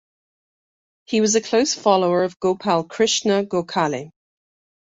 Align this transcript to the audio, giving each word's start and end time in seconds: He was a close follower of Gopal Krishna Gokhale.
He 1.05 1.21
was 1.21 1.35
a 1.35 1.41
close 1.41 1.75
follower 1.75 2.23
of 2.23 2.39
Gopal 2.39 2.85
Krishna 2.85 3.43
Gokhale. 3.45 4.09